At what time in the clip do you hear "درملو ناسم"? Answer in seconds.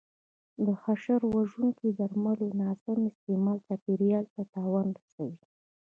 1.99-2.99